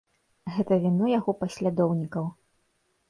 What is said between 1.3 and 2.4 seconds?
паслядоўнікаў.